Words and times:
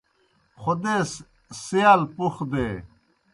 خودیس 0.61 1.11
سِیال 1.63 2.01
پُخ 2.15 2.35
دے۔ 2.51 2.67